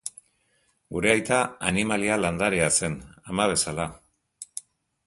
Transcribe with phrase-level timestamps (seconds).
[0.95, 1.37] Gure aita
[1.73, 2.97] animalia-landarea zen,
[3.35, 3.89] ama bezala.